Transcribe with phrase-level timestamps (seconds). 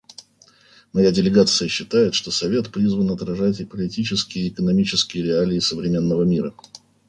[0.93, 6.55] Моя делегация считает, что Совет призван отражать политические и экономические реалии современного мира.